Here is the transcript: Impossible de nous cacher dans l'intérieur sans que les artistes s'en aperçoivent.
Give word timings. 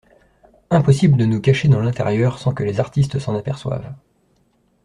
Impossible 0.71 1.15
de 1.15 1.25
nous 1.25 1.39
cacher 1.39 1.67
dans 1.67 1.79
l'intérieur 1.79 2.39
sans 2.39 2.55
que 2.55 2.63
les 2.63 2.79
artistes 2.79 3.19
s'en 3.19 3.35
aperçoivent. 3.35 3.93